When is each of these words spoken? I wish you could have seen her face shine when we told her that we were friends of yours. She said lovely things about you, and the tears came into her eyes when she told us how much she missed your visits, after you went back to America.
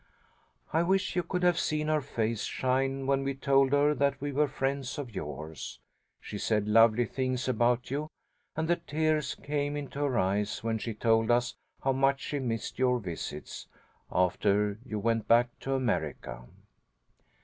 I 0.73 0.81
wish 0.81 1.15
you 1.15 1.21
could 1.21 1.43
have 1.43 1.59
seen 1.59 1.85
her 1.87 2.01
face 2.01 2.41
shine 2.45 3.05
when 3.05 3.23
we 3.23 3.35
told 3.35 3.71
her 3.71 3.93
that 3.93 4.19
we 4.19 4.31
were 4.31 4.47
friends 4.47 4.97
of 4.97 5.13
yours. 5.13 5.79
She 6.19 6.39
said 6.39 6.67
lovely 6.67 7.05
things 7.05 7.47
about 7.47 7.91
you, 7.91 8.07
and 8.55 8.67
the 8.67 8.77
tears 8.77 9.35
came 9.35 9.77
into 9.77 9.99
her 9.99 10.17
eyes 10.17 10.63
when 10.63 10.79
she 10.79 10.95
told 10.95 11.29
us 11.29 11.53
how 11.83 11.91
much 11.91 12.19
she 12.21 12.39
missed 12.39 12.79
your 12.79 12.97
visits, 12.97 13.67
after 14.11 14.79
you 14.83 14.97
went 14.97 15.27
back 15.27 15.49
to 15.59 15.75
America. 15.75 16.45